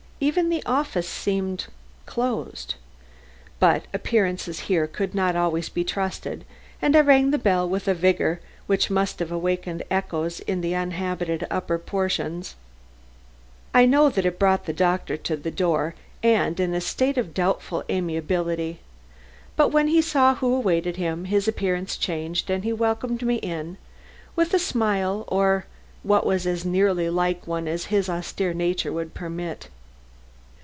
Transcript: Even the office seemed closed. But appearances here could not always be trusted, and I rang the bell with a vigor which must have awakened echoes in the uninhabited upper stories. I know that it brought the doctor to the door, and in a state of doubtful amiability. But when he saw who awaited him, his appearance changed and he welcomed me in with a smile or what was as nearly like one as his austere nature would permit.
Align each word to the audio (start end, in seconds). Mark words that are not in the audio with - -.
Even 0.23 0.49
the 0.49 0.61
office 0.67 1.09
seemed 1.09 1.65
closed. 2.05 2.75
But 3.59 3.85
appearances 3.91 4.59
here 4.69 4.85
could 4.85 5.15
not 5.15 5.35
always 5.35 5.67
be 5.67 5.83
trusted, 5.83 6.45
and 6.79 6.95
I 6.95 6.99
rang 6.99 7.31
the 7.31 7.39
bell 7.39 7.67
with 7.67 7.87
a 7.87 7.95
vigor 7.95 8.39
which 8.67 8.91
must 8.91 9.17
have 9.17 9.31
awakened 9.31 9.81
echoes 9.89 10.39
in 10.41 10.61
the 10.61 10.75
uninhabited 10.75 11.47
upper 11.49 11.81
stories. 11.83 12.53
I 13.73 13.87
know 13.87 14.09
that 14.11 14.23
it 14.27 14.37
brought 14.37 14.67
the 14.67 14.73
doctor 14.73 15.17
to 15.17 15.35
the 15.35 15.49
door, 15.49 15.95
and 16.21 16.59
in 16.59 16.75
a 16.75 16.81
state 16.81 17.17
of 17.17 17.33
doubtful 17.33 17.83
amiability. 17.89 18.77
But 19.55 19.69
when 19.69 19.87
he 19.87 20.03
saw 20.03 20.35
who 20.35 20.53
awaited 20.53 20.97
him, 20.97 21.25
his 21.25 21.47
appearance 21.47 21.97
changed 21.97 22.51
and 22.51 22.63
he 22.63 22.71
welcomed 22.73 23.23
me 23.23 23.37
in 23.37 23.77
with 24.35 24.53
a 24.53 24.59
smile 24.59 25.25
or 25.29 25.65
what 26.03 26.27
was 26.27 26.45
as 26.45 26.63
nearly 26.63 27.09
like 27.09 27.47
one 27.47 27.67
as 27.67 27.85
his 27.85 28.07
austere 28.07 28.53
nature 28.53 28.93
would 28.93 29.15
permit. 29.15 29.69